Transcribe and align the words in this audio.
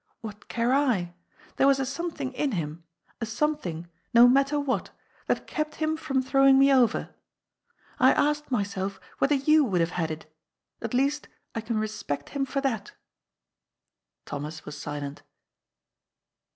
What 0.21 0.47
care 0.47 0.73
I? 0.73 1.13
There 1.57 1.67
was 1.67 1.79
a 1.79 1.85
something 1.85 2.33
in 2.33 2.53
him, 2.53 2.83
a 3.21 3.25
something, 3.27 3.87
no 4.15 4.27
matter 4.27 4.59
what, 4.59 4.89
that 5.27 5.45
kept 5.45 5.75
him 5.75 5.95
from 5.95 6.23
throwing 6.23 6.57
me 6.57 6.73
over. 6.73 7.13
I 7.99 8.11
asked 8.13 8.49
myself 8.49 8.99
whether 9.19 9.35
you 9.35 9.63
would 9.63 9.79
have 9.79 9.91
had 10.01 10.09
it. 10.09 10.25
At 10.81 10.95
least, 10.95 11.27
I 11.53 11.61
can 11.61 11.77
respect 11.77 12.29
him 12.29 12.47
for 12.47 12.61
that." 12.61 12.93
Thomas 14.25 14.65
was 14.65 14.75
silent. 14.75 15.21